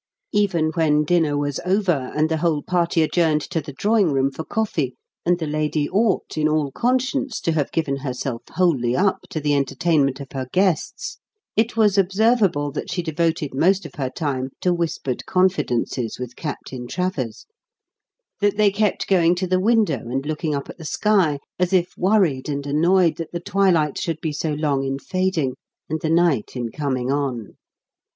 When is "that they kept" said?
18.39-19.05